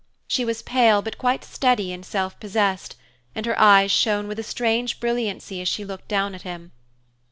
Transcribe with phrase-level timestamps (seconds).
[0.27, 2.95] She was pale, but quite steady and self possessed,
[3.35, 6.71] and her eyes shone with a strange brilliancy as she looked down at him.